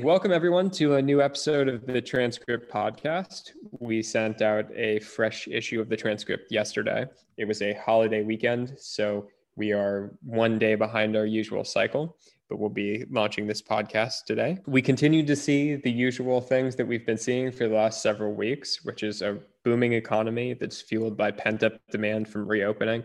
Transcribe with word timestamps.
Welcome, 0.00 0.32
everyone, 0.32 0.70
to 0.70 0.96
a 0.96 1.02
new 1.02 1.22
episode 1.22 1.68
of 1.68 1.86
the 1.86 2.02
Transcript 2.02 2.68
Podcast. 2.68 3.52
We 3.78 4.02
sent 4.02 4.42
out 4.42 4.66
a 4.74 4.98
fresh 4.98 5.46
issue 5.46 5.80
of 5.80 5.88
the 5.88 5.96
Transcript 5.96 6.50
yesterday. 6.50 7.06
It 7.36 7.44
was 7.44 7.62
a 7.62 7.74
holiday 7.74 8.24
weekend, 8.24 8.74
so 8.76 9.28
we 9.54 9.72
are 9.72 10.12
one 10.24 10.58
day 10.58 10.74
behind 10.74 11.16
our 11.16 11.26
usual 11.26 11.62
cycle, 11.62 12.16
but 12.48 12.58
we'll 12.58 12.70
be 12.70 13.04
launching 13.08 13.46
this 13.46 13.62
podcast 13.62 14.24
today. 14.26 14.58
We 14.66 14.82
continue 14.82 15.24
to 15.26 15.36
see 15.36 15.76
the 15.76 15.92
usual 15.92 16.40
things 16.40 16.74
that 16.74 16.88
we've 16.88 17.06
been 17.06 17.16
seeing 17.16 17.52
for 17.52 17.68
the 17.68 17.76
last 17.76 18.02
several 18.02 18.34
weeks, 18.34 18.84
which 18.84 19.04
is 19.04 19.22
a 19.22 19.38
booming 19.64 19.92
economy 19.92 20.54
that's 20.54 20.80
fueled 20.80 21.16
by 21.16 21.30
pent 21.30 21.62
up 21.62 21.74
demand 21.92 22.26
from 22.26 22.48
reopening 22.48 23.04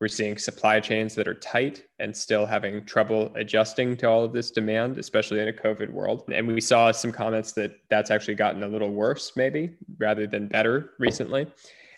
we're 0.00 0.08
seeing 0.08 0.38
supply 0.38 0.80
chains 0.80 1.14
that 1.14 1.28
are 1.28 1.34
tight 1.34 1.84
and 1.98 2.16
still 2.16 2.46
having 2.46 2.84
trouble 2.86 3.30
adjusting 3.34 3.96
to 3.98 4.08
all 4.08 4.24
of 4.24 4.32
this 4.32 4.50
demand, 4.50 4.96
especially 4.98 5.40
in 5.40 5.48
a 5.48 5.52
COVID 5.52 5.90
world. 5.90 6.24
And 6.32 6.48
we 6.48 6.60
saw 6.60 6.90
some 6.90 7.12
comments 7.12 7.52
that 7.52 7.72
that's 7.90 8.10
actually 8.10 8.36
gotten 8.36 8.62
a 8.62 8.68
little 8.68 8.90
worse, 8.90 9.32
maybe 9.36 9.76
rather 9.98 10.26
than 10.26 10.48
better 10.48 10.92
recently. 10.98 11.46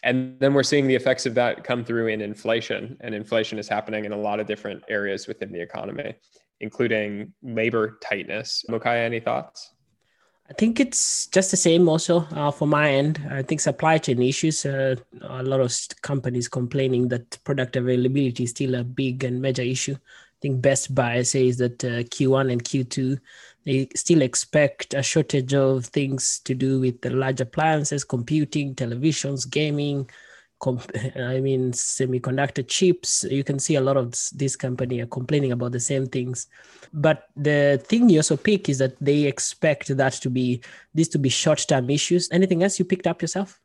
And 0.03 0.37
then 0.41 0.53
we're 0.53 0.65
seeing 0.65 0.89
the 0.89 0.97
effects 0.97 1.27
of 1.27 1.35
that 1.37 1.63
come 1.63 1.85
through 1.85 2.09
in 2.09 2.21
inflation. 2.21 2.97
And 3.01 3.15
inflation 3.15 3.57
is 3.61 3.69
happening 3.69 4.05
in 4.05 4.11
a 4.11 4.17
lot 4.17 4.41
of 4.41 4.49
different 4.49 4.83
areas 4.89 5.29
within 5.29 5.53
the 5.53 5.61
economy, 5.61 6.17
including 6.59 7.33
labor 7.43 7.99
tightness. 8.03 8.65
Mukaya, 8.69 9.05
any 9.05 9.21
thoughts? 9.21 9.72
I 10.51 10.55
think 10.55 10.81
it's 10.81 11.29
just 11.29 11.51
the 11.51 11.57
same 11.57 11.89
also 11.89 12.27
uh, 12.33 12.51
for 12.51 12.67
my 12.67 12.91
end. 12.91 13.27
I 13.31 13.43
think 13.43 13.61
supply 13.61 13.99
chain 13.99 14.21
issues, 14.21 14.67
uh, 14.67 14.97
a 15.23 15.43
lot 15.43 15.61
of 15.61 15.75
companies 16.03 16.49
complaining 16.49 17.09
that 17.09 17.39
product 17.45 17.77
availability 17.77 18.45
is 18.45 18.51
still 18.51 18.75
a 18.75 18.85
big 18.85 19.25
and 19.25 19.41
major 19.41 19.63
issue. 19.63 19.95
I 19.95 20.39
think 20.43 20.61
Best 20.61 20.95
Buy 20.95 21.23
says 21.23 21.59
that 21.59 21.83
uh, 21.85 22.03
Q1 22.03 22.53
and 22.53 22.63
Q2, 22.63 23.19
they 23.65 23.89
still 23.95 24.23
expect 24.23 24.93
a 24.93 25.03
shortage 25.03 25.55
of 25.55 25.87
things 25.87 26.41
to 26.41 26.55
do 26.55 26.81
with 26.81 27.01
the 27.01 27.11
large 27.11 27.41
appliances, 27.41 28.03
computing, 28.03 28.75
televisions, 28.75 29.49
gaming, 29.49 30.11
I 31.17 31.41
mean, 31.41 31.73
semiconductor 31.73 32.67
chips. 32.67 33.25
You 33.25 33.45
can 33.45 33.59
see 33.59 33.75
a 33.75 33.81
lot 33.81 33.97
of 33.97 34.13
this 34.35 34.57
company 34.57 35.01
are 35.01 35.07
complaining 35.07 35.53
about 35.53 35.73
the 35.73 35.81
same 35.81 36.07
things. 36.07 36.47
But 36.93 37.29
the 37.37 37.83
thing 37.85 38.09
you 38.09 38.19
also 38.19 38.37
pick 38.37 38.69
is 38.69 38.79
that 38.79 38.97
they 39.01 39.25
expect 39.25 39.97
that 39.97 40.13
to 40.15 40.31
be 40.31 40.61
this 40.95 41.09
to 41.09 41.19
be 41.19 41.29
short-term 41.29 41.91
issues. 41.91 42.29
Anything 42.31 42.63
else 42.63 42.79
you 42.79 42.85
picked 42.85 43.07
up 43.07 43.23
yourself? 43.23 43.61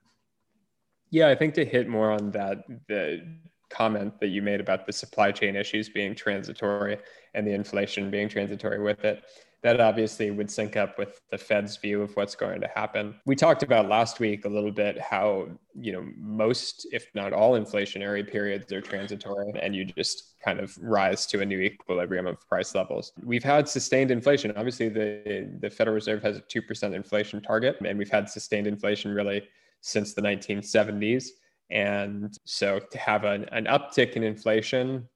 Yeah, 1.09 1.29
I 1.29 1.35
think 1.35 1.53
to 1.53 1.65
hit 1.65 1.87
more 1.87 2.11
on 2.11 2.31
that, 2.31 2.63
the 2.87 3.25
comment 3.69 4.19
that 4.19 4.27
you 4.27 4.41
made 4.41 4.59
about 4.59 4.85
the 4.85 4.93
supply 4.93 5.31
chain 5.31 5.55
issues 5.55 5.89
being 5.89 6.15
transitory 6.15 6.97
and 7.33 7.45
the 7.45 7.51
inflation 7.51 8.09
being 8.09 8.29
transitory 8.29 8.81
with 8.81 9.03
it 9.03 9.23
that 9.63 9.79
obviously 9.79 10.29
would 10.29 10.51
sync 10.51 10.77
up 10.77 10.97
with 10.99 11.19
the 11.31 11.37
Fed's 11.37 11.77
view 11.77 12.01
of 12.01 12.15
what's 12.15 12.35
going 12.35 12.61
to 12.61 12.69
happen. 12.75 13.15
We 13.25 13.35
talked 13.35 13.63
about 13.63 13.89
last 13.89 14.19
week 14.19 14.45
a 14.45 14.49
little 14.49 14.71
bit 14.71 14.99
how, 14.99 15.47
you 15.73 15.91
know, 15.91 16.07
most, 16.15 16.87
if 16.91 17.07
not 17.15 17.33
all 17.33 17.53
inflationary 17.53 18.29
periods 18.29 18.71
are 18.71 18.81
transitory 18.81 19.51
and 19.59 19.75
you 19.75 19.85
just 19.85 20.39
kind 20.43 20.59
of 20.59 20.77
rise 20.79 21.25
to 21.27 21.41
a 21.41 21.45
new 21.45 21.59
equilibrium 21.59 22.27
of 22.27 22.47
price 22.47 22.75
levels. 22.75 23.13
We've 23.23 23.43
had 23.43 23.67
sustained 23.67 24.11
inflation. 24.11 24.53
Obviously, 24.55 24.89
the, 24.89 25.49
the 25.59 25.69
Federal 25.69 25.95
Reserve 25.95 26.21
has 26.21 26.37
a 26.37 26.41
2% 26.41 26.93
inflation 26.93 27.41
target, 27.41 27.77
and 27.83 27.97
we've 27.97 28.11
had 28.11 28.29
sustained 28.29 28.67
inflation 28.67 29.11
really 29.13 29.47
since 29.81 30.13
the 30.13 30.21
1970s. 30.21 31.29
And 31.71 32.37
so 32.45 32.79
to 32.79 32.97
have 32.97 33.23
an, 33.23 33.45
an 33.51 33.65
uptick 33.65 34.13
in 34.13 34.23
inflation 34.23 35.07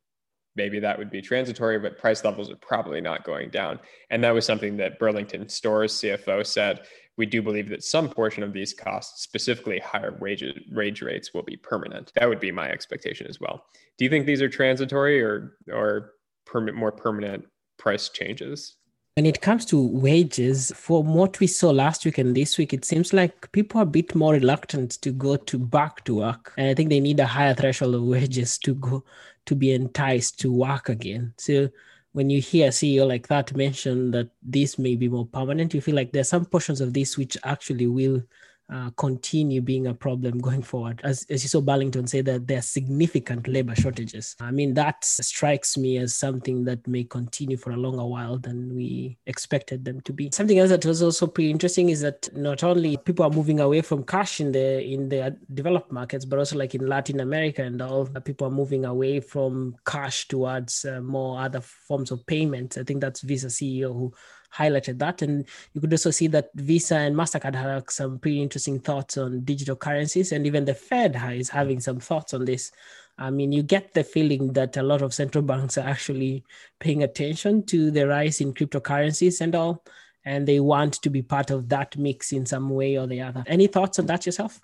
maybe 0.56 0.80
that 0.80 0.98
would 0.98 1.10
be 1.10 1.22
transitory, 1.22 1.80
but 1.80 1.98
price 1.98 2.24
levels 2.24 2.50
are 2.50 2.58
probably 2.58 3.02
not 3.02 3.24
going 3.24 3.50
down. 3.50 3.80
And 4.10 4.24
that 4.24 4.34
was 4.34 4.46
something 4.46 4.78
that 4.78 5.00
Burlington 5.00 5.48
Stores 5.50 5.94
CFO 5.94 6.46
said. 6.46 6.82
We 7.18 7.26
do 7.26 7.42
believe 7.42 7.70
that 7.70 7.84
some 7.84 8.10
portion 8.10 8.42
of 8.42 8.54
these 8.54 8.74
costs, 8.74 9.22
specifically 9.24 9.80
higher 9.80 10.18
wage, 10.20 10.44
wage 10.72 11.02
rates, 11.02 11.34
will 11.34 11.44
be 11.44 11.58
permanent. 11.58 12.12
That 12.16 12.28
would 12.28 12.40
be 12.40 12.52
my 12.52 12.70
expectation 12.70 13.28
as 13.28 13.40
well. 13.40 13.66
Do 13.98 14.06
you 14.06 14.10
think 14.10 14.26
these 14.26 14.42
are 14.42 14.50
transitory 14.50 15.22
or 15.22 15.58
or 15.72 16.14
more 16.54 16.92
permanent 16.92 17.46
price 17.78 18.10
changes? 18.10 18.78
When 19.16 19.26
it 19.26 19.42
comes 19.42 19.66
to 19.66 19.86
wages, 19.86 20.72
from 20.74 21.14
what 21.14 21.42
we 21.42 21.48
saw 21.48 21.70
last 21.70 22.06
week 22.06 22.18
and 22.18 22.34
this 22.34 22.58
week, 22.58 22.74
it 22.74 22.86
seems 22.86 23.12
like 23.12 23.52
people 23.52 23.82
are 23.82 23.84
a 23.84 23.86
bit 23.86 24.16
more 24.16 24.34
reluctant 24.34 24.92
to 25.02 25.12
go 25.12 25.36
to 25.36 25.60
back 25.60 26.06
to 26.06 26.16
work. 26.16 26.54
And 26.58 26.70
I 26.70 26.74
think 26.74 26.90
they 26.90 27.02
need 27.02 27.20
a 27.20 27.26
higher 27.26 27.54
threshold 27.54 27.96
of 27.96 28.04
wages 28.16 28.58
to 28.60 28.74
go 28.76 29.04
to 29.48 29.56
be 29.56 29.74
enticed 29.74 30.40
to 30.42 30.54
work 30.54 30.88
again. 30.88 31.34
So 31.38 31.68
when 32.14 32.30
you 32.30 32.40
hear 32.40 32.68
a 32.68 32.72
CEO 32.72 33.06
like 33.06 33.28
that 33.28 33.54
mention 33.54 34.12
that 34.12 34.30
this 34.42 34.80
may 34.80 34.96
be 34.96 35.10
more 35.10 35.26
permanent, 35.26 35.74
you 35.74 35.82
feel 35.82 35.96
like 35.96 36.14
there's 36.14 36.30
some 36.30 36.46
portions 36.46 36.80
of 36.80 36.94
this 36.94 37.18
which 37.18 37.38
actually 37.44 37.88
will 37.88 38.24
uh, 38.72 38.90
continue 38.92 39.62
being 39.62 39.88
a 39.88 39.94
problem 39.94 40.38
going 40.48 40.62
forward. 40.62 41.02
As, 41.04 41.26
as 41.30 41.44
you 41.44 41.50
saw 41.50 41.62
Burlington 41.62 42.08
say 42.08 42.22
that 42.22 42.48
there 42.48 42.60
are 42.60 42.64
significant 42.64 43.48
labor 43.48 43.76
shortages. 43.76 44.36
I 44.40 44.52
mean, 44.52 44.74
that 44.76 45.04
strikes 45.04 45.78
me 45.78 45.98
as 45.98 46.16
something 46.16 46.64
that 46.66 46.86
may 46.88 47.04
continue 47.04 47.58
for 47.58 47.72
a 47.72 47.78
longer 47.78 48.06
while 48.06 48.38
than 48.38 48.74
we 48.76 49.18
expected 49.26 49.84
them 49.86 50.02
to 50.02 50.14
be. 50.14 50.30
Something 50.32 50.60
else 50.60 50.70
that 50.70 50.86
was 50.86 51.04
also 51.04 51.28
pretty 51.28 51.52
interesting 51.52 51.90
is 51.90 52.02
that 52.02 52.30
not 52.36 52.64
only 52.64 52.98
people 52.98 53.26
are 53.26 53.32
moving 53.32 53.60
away 53.60 53.82
from 53.82 54.04
cash 54.04 54.40
in 54.40 54.52
the 54.52 54.82
in 54.82 55.10
the 55.10 55.38
developed 55.54 55.92
markets, 55.92 56.26
but 56.26 56.40
also 56.40 56.58
like 56.58 56.76
in 56.76 56.88
Latin 56.88 57.20
America 57.20 57.64
and 57.64 57.82
all, 57.82 58.06
people 58.06 58.48
are 58.48 58.52
moving 58.52 58.86
away 58.86 59.20
from 59.20 59.76
cash 59.86 60.28
towards 60.28 60.86
uh, 60.86 61.02
more 61.02 61.42
other 61.42 61.62
forms 61.62 62.12
of 62.12 62.26
payment. 62.26 62.78
I 62.78 62.84
think 62.84 63.02
that's 63.02 63.22
Visa 63.22 63.48
CEO 63.48 63.94
who 63.94 64.14
highlighted 64.56 65.00
that. 65.00 65.22
And 65.22 65.46
you 65.74 65.82
could 65.82 65.94
also 65.94 66.12
see 66.12 66.28
that 66.28 66.50
Visa 66.56 66.96
and 66.96 67.16
MasterCard 67.16 67.56
had 67.56 67.90
some 67.90 68.20
pretty 68.20 68.42
interesting 68.42 68.80
thoughts 68.80 69.18
on 69.18 69.42
digital 69.42 69.76
currencies. 69.76 70.32
And 70.32 70.46
even 70.46 70.66
the 70.66 70.74
Fed 70.74 71.20
is 71.34 71.50
having 71.50 71.80
some 71.80 72.00
thoughts 72.00 72.34
on 72.34 72.46
this. 72.46 72.72
I 73.18 73.30
mean, 73.30 73.52
you 73.52 73.62
get 73.62 73.94
the 73.94 74.04
feeling 74.04 74.54
that 74.54 74.78
a 74.78 74.84
lot 74.84 75.02
of 75.02 75.14
central 75.14 75.44
banks 75.44 75.78
are 75.78 75.88
actually 75.88 76.44
paying 76.80 77.04
attention 77.04 77.64
to 77.68 77.92
the 77.92 78.08
rise 78.08 78.42
in 78.42 78.54
cryptocurrencies 78.54 79.42
and 79.42 79.54
all, 79.54 79.84
and 80.26 80.48
they 80.48 80.60
want 80.60 80.94
to 81.02 81.10
be 81.10 81.22
part 81.22 81.52
of 81.52 81.70
that 81.70 81.96
mix 81.98 82.32
in 82.32 82.46
some 82.46 82.70
way 82.70 82.98
or 82.98 83.06
the 83.08 83.22
other. 83.22 83.44
Any 83.46 83.68
thoughts 83.68 84.00
on 84.00 84.08
that 84.08 84.26
yourself? 84.26 84.60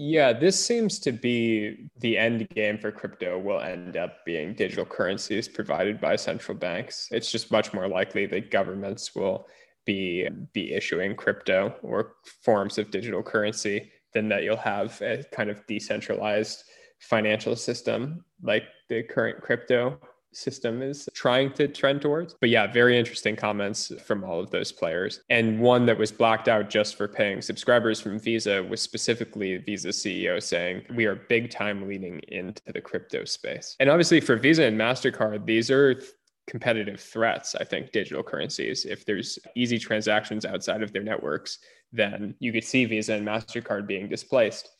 Yeah, 0.00 0.32
this 0.32 0.64
seems 0.64 1.00
to 1.00 1.10
be 1.10 1.90
the 1.98 2.16
end 2.16 2.48
game 2.50 2.78
for 2.78 2.92
crypto 2.92 3.36
will 3.36 3.58
end 3.58 3.96
up 3.96 4.24
being 4.24 4.54
digital 4.54 4.84
currencies 4.84 5.48
provided 5.48 6.00
by 6.00 6.14
central 6.14 6.56
banks. 6.56 7.08
It's 7.10 7.32
just 7.32 7.50
much 7.50 7.72
more 7.72 7.88
likely 7.88 8.24
that 8.26 8.52
governments 8.52 9.16
will 9.16 9.48
be 9.86 10.28
be 10.52 10.72
issuing 10.72 11.16
crypto 11.16 11.74
or 11.82 12.14
forms 12.44 12.78
of 12.78 12.92
digital 12.92 13.24
currency 13.24 13.90
than 14.14 14.28
that 14.28 14.44
you'll 14.44 14.56
have 14.56 15.02
a 15.02 15.24
kind 15.32 15.50
of 15.50 15.66
decentralized 15.66 16.62
financial 17.00 17.56
system 17.56 18.24
like 18.40 18.68
the 18.88 19.02
current 19.02 19.42
crypto 19.42 19.98
system 20.32 20.82
is 20.82 21.08
trying 21.14 21.52
to 21.54 21.68
trend 21.68 22.02
towards. 22.02 22.34
But 22.40 22.50
yeah, 22.50 22.66
very 22.66 22.98
interesting 22.98 23.36
comments 23.36 23.92
from 24.04 24.24
all 24.24 24.40
of 24.40 24.50
those 24.50 24.72
players. 24.72 25.22
And 25.30 25.60
one 25.60 25.86
that 25.86 25.98
was 25.98 26.12
blacked 26.12 26.48
out 26.48 26.70
just 26.70 26.96
for 26.96 27.08
paying 27.08 27.42
subscribers 27.42 28.00
from 28.00 28.18
Visa 28.18 28.62
was 28.62 28.80
specifically 28.80 29.56
Visa 29.58 29.88
CEO 29.88 30.42
saying, 30.42 30.82
We 30.94 31.06
are 31.06 31.14
big 31.14 31.50
time 31.50 31.88
leaning 31.88 32.20
into 32.28 32.62
the 32.72 32.80
crypto 32.80 33.24
space. 33.24 33.76
And 33.80 33.90
obviously 33.90 34.20
for 34.20 34.36
Visa 34.36 34.64
and 34.64 34.78
MasterCard, 34.78 35.46
these 35.46 35.70
are 35.70 36.00
competitive 36.46 37.00
threats, 37.00 37.54
I 37.54 37.64
think, 37.64 37.92
digital 37.92 38.22
currencies. 38.22 38.84
If 38.84 39.04
there's 39.04 39.38
easy 39.54 39.78
transactions 39.78 40.44
outside 40.44 40.82
of 40.82 40.92
their 40.92 41.02
networks, 41.02 41.58
then 41.92 42.34
you 42.38 42.52
could 42.52 42.64
see 42.64 42.84
Visa 42.84 43.14
and 43.14 43.26
MasterCard 43.26 43.86
being 43.86 44.08
displaced 44.08 44.70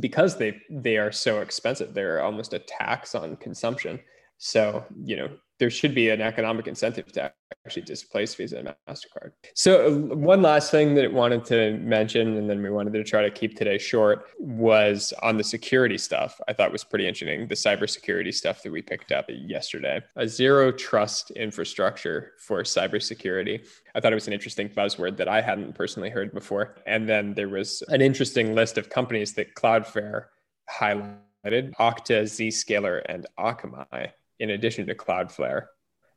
because 0.00 0.36
they 0.36 0.60
they 0.70 0.96
are 0.96 1.12
so 1.12 1.40
expensive. 1.40 1.94
They're 1.94 2.22
almost 2.22 2.52
a 2.52 2.58
tax 2.60 3.14
on 3.14 3.36
consumption. 3.36 3.98
So, 4.38 4.84
you 5.04 5.16
know, 5.16 5.28
there 5.58 5.70
should 5.70 5.94
be 5.94 6.10
an 6.10 6.20
economic 6.20 6.68
incentive 6.68 7.10
to 7.12 7.32
actually 7.66 7.82
displace 7.82 8.34
Visa 8.36 8.58
and 8.58 8.74
MasterCard. 8.88 9.32
So, 9.54 9.86
uh, 9.88 10.14
one 10.14 10.40
last 10.40 10.70
thing 10.70 10.94
that 10.94 11.06
I 11.06 11.08
wanted 11.08 11.44
to 11.46 11.76
mention, 11.78 12.36
and 12.36 12.48
then 12.48 12.62
we 12.62 12.70
wanted 12.70 12.92
to 12.92 13.02
try 13.02 13.22
to 13.22 13.30
keep 13.30 13.56
today 13.56 13.76
short, 13.76 14.26
was 14.38 15.12
on 15.22 15.36
the 15.36 15.42
security 15.42 15.98
stuff. 15.98 16.40
I 16.46 16.52
thought 16.52 16.70
was 16.70 16.84
pretty 16.84 17.08
interesting 17.08 17.48
the 17.48 17.56
cybersecurity 17.56 18.32
stuff 18.32 18.62
that 18.62 18.70
we 18.70 18.80
picked 18.80 19.10
up 19.10 19.26
yesterday. 19.28 20.00
A 20.16 20.28
zero 20.28 20.70
trust 20.70 21.32
infrastructure 21.32 22.34
for 22.38 22.62
cybersecurity. 22.62 23.66
I 23.96 24.00
thought 24.00 24.12
it 24.12 24.16
was 24.16 24.28
an 24.28 24.32
interesting 24.32 24.68
buzzword 24.68 25.16
that 25.16 25.28
I 25.28 25.40
hadn't 25.40 25.74
personally 25.74 26.10
heard 26.10 26.32
before. 26.32 26.76
And 26.86 27.08
then 27.08 27.34
there 27.34 27.48
was 27.48 27.82
an 27.88 28.00
interesting 28.00 28.54
list 28.54 28.78
of 28.78 28.88
companies 28.88 29.34
that 29.34 29.56
Cloudflare 29.56 30.26
highlighted 30.70 31.74
Okta, 31.80 32.22
Zscaler, 32.22 33.02
and 33.06 33.26
Akamai 33.38 34.12
in 34.40 34.50
addition 34.50 34.86
to 34.86 34.94
Cloudflare, 34.94 35.66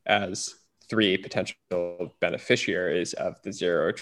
as 0.05 0.55
three 0.89 1.17
potential 1.17 1.55
beneficiaries 2.19 3.13
of 3.13 3.41
the 3.43 3.51
zero 3.51 3.93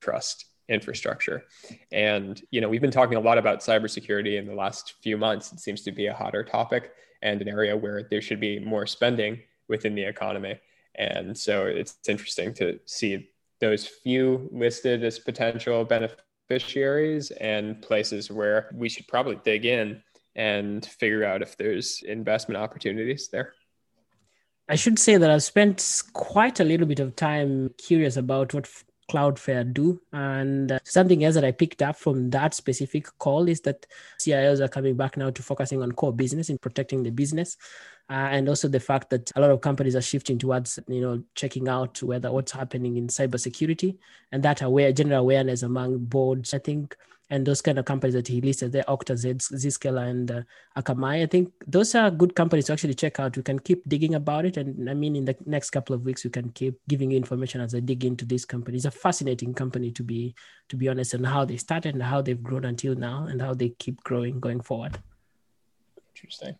trust 0.00 0.46
infrastructure. 0.68 1.44
And 1.92 2.40
you 2.50 2.60
know, 2.60 2.68
we've 2.68 2.80
been 2.80 2.90
talking 2.90 3.16
a 3.16 3.20
lot 3.20 3.38
about 3.38 3.60
cybersecurity 3.60 4.38
in 4.38 4.46
the 4.46 4.54
last 4.54 4.94
few 5.02 5.16
months. 5.16 5.52
It 5.52 5.60
seems 5.60 5.82
to 5.82 5.92
be 5.92 6.06
a 6.06 6.14
hotter 6.14 6.44
topic 6.44 6.92
and 7.22 7.40
an 7.40 7.48
area 7.48 7.76
where 7.76 8.04
there 8.10 8.22
should 8.22 8.40
be 8.40 8.60
more 8.60 8.86
spending 8.86 9.40
within 9.68 9.94
the 9.94 10.04
economy. 10.04 10.60
And 10.94 11.36
so 11.36 11.66
it's 11.66 11.96
interesting 12.08 12.54
to 12.54 12.78
see 12.86 13.30
those 13.60 13.86
few 13.86 14.48
listed 14.52 15.04
as 15.04 15.18
potential 15.18 15.84
beneficiaries 15.84 17.30
and 17.32 17.80
places 17.82 18.30
where 18.30 18.70
we 18.74 18.88
should 18.88 19.08
probably 19.08 19.40
dig 19.44 19.64
in 19.64 20.02
and 20.36 20.86
figure 20.86 21.24
out 21.24 21.42
if 21.42 21.56
there's 21.56 22.02
investment 22.02 22.56
opportunities 22.56 23.28
there. 23.28 23.54
I 24.68 24.76
should 24.76 24.98
say 24.98 25.16
that 25.16 25.30
I've 25.30 25.42
spent 25.42 26.02
quite 26.12 26.60
a 26.60 26.64
little 26.64 26.86
bit 26.86 27.00
of 27.00 27.16
time 27.16 27.70
curious 27.78 28.16
about 28.16 28.52
what 28.52 28.68
Cloudflare 29.10 29.72
do. 29.72 30.00
And 30.12 30.72
uh, 30.72 30.78
something 30.84 31.24
else 31.24 31.34
that 31.34 31.44
I 31.44 31.52
picked 31.52 31.80
up 31.80 31.96
from 31.96 32.28
that 32.30 32.52
specific 32.52 33.06
call 33.18 33.48
is 33.48 33.62
that 33.62 33.86
CIOs 34.20 34.60
are 34.60 34.68
coming 34.68 34.96
back 34.96 35.16
now 35.16 35.30
to 35.30 35.42
focusing 35.42 35.82
on 35.82 35.92
core 35.92 36.12
business 36.12 36.50
in 36.50 36.58
protecting 36.58 37.02
the 37.02 37.10
business. 37.10 37.56
Uh, 38.10 38.28
and 38.30 38.48
also 38.48 38.68
the 38.68 38.80
fact 38.80 39.10
that 39.10 39.30
a 39.36 39.40
lot 39.40 39.50
of 39.50 39.60
companies 39.60 39.94
are 39.94 40.00
shifting 40.00 40.38
towards 40.38 40.78
you 40.88 41.02
know 41.02 41.22
checking 41.34 41.68
out 41.68 42.02
whether 42.02 42.32
what's 42.32 42.52
happening 42.52 42.96
in 42.96 43.06
cybersecurity 43.06 43.98
and 44.32 44.42
that 44.42 44.62
aware 44.62 44.90
general 44.92 45.20
awareness 45.20 45.62
among 45.62 45.98
boards 45.98 46.54
i 46.54 46.58
think 46.58 46.96
and 47.30 47.46
those 47.46 47.60
kind 47.60 47.78
of 47.78 47.84
companies 47.84 48.14
that 48.14 48.26
he 48.26 48.40
listed 48.40 48.72
there, 48.72 48.84
Okta, 48.88 49.14
Zscaler, 49.14 50.08
and 50.08 50.30
uh, 50.30 50.42
Akamai. 50.76 51.22
I 51.22 51.26
think 51.26 51.52
those 51.66 51.94
are 51.94 52.10
good 52.10 52.34
companies 52.34 52.66
to 52.66 52.72
actually 52.72 52.94
check 52.94 53.20
out. 53.20 53.36
We 53.36 53.42
can 53.42 53.58
keep 53.58 53.86
digging 53.88 54.14
about 54.14 54.46
it. 54.46 54.56
And 54.56 54.88
I 54.88 54.94
mean, 54.94 55.14
in 55.14 55.24
the 55.24 55.36
next 55.44 55.70
couple 55.70 55.94
of 55.94 56.04
weeks, 56.04 56.24
we 56.24 56.30
can 56.30 56.50
keep 56.50 56.78
giving 56.88 57.10
you 57.10 57.16
information 57.16 57.60
as 57.60 57.74
I 57.74 57.80
dig 57.80 58.04
into 58.04 58.24
this 58.24 58.44
company. 58.44 58.76
It's 58.76 58.86
a 58.86 58.90
fascinating 58.90 59.52
company 59.52 59.90
to 59.92 60.02
be, 60.02 60.34
to 60.70 60.76
be 60.76 60.88
honest, 60.88 61.14
and 61.14 61.26
how 61.26 61.44
they 61.44 61.58
started 61.58 61.94
and 61.94 62.02
how 62.02 62.22
they've 62.22 62.42
grown 62.42 62.64
until 62.64 62.94
now 62.94 63.26
and 63.26 63.42
how 63.42 63.52
they 63.52 63.70
keep 63.70 64.02
growing 64.04 64.40
going 64.40 64.60
forward. 64.60 64.98
Interesting. 66.16 66.56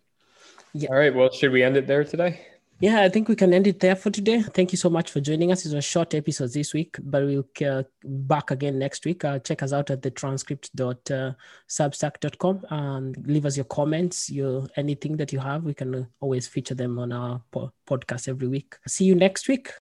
Yeah. 0.73 0.89
All 0.89 0.97
right. 0.97 1.13
Well, 1.13 1.31
should 1.31 1.51
we 1.51 1.63
end 1.63 1.77
it 1.77 1.87
there 1.87 2.03
today? 2.03 2.45
Yeah, 2.79 3.01
I 3.01 3.09
think 3.09 3.27
we 3.27 3.35
can 3.35 3.53
end 3.53 3.67
it 3.67 3.81
there 3.81 3.95
for 3.95 4.09
today. 4.09 4.41
Thank 4.41 4.71
you 4.71 4.77
so 4.77 4.89
much 4.89 5.11
for 5.11 5.19
joining 5.19 5.51
us. 5.51 5.65
It's 5.65 5.73
a 5.73 5.81
short 5.81 6.13
episode 6.13 6.53
this 6.53 6.73
week, 6.73 6.95
but 7.03 7.23
we'll 7.23 7.45
uh, 7.65 7.83
back 8.03 8.51
again 8.51 8.79
next 8.79 9.03
week. 9.03 9.25
Uh, 9.25 9.39
check 9.39 9.61
us 9.63 9.73
out 9.73 9.89
at 9.89 10.01
the 10.01 10.11
transcript.substack.com 10.11 12.65
and 12.69 13.27
leave 13.27 13.45
us 13.45 13.57
your 13.57 13.65
comments, 13.65 14.29
your 14.29 14.65
anything 14.77 15.17
that 15.17 15.33
you 15.33 15.39
have. 15.39 15.65
We 15.65 15.73
can 15.73 16.07
always 16.21 16.47
feature 16.47 16.75
them 16.75 16.97
on 16.99 17.11
our 17.11 17.41
po- 17.51 17.73
podcast 17.85 18.29
every 18.29 18.47
week. 18.47 18.77
See 18.87 19.03
you 19.03 19.15
next 19.15 19.49
week. 19.49 19.73